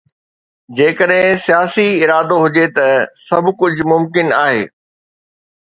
جيڪڏهن 0.77 1.35
سياسي 1.43 1.85
ارادو 2.05 2.37
هجي 2.45 2.65
ته 2.79 2.87
سڀ 3.27 3.53
ڪجهه 3.61 3.89
ممڪن 3.93 4.37
آهي. 4.43 4.65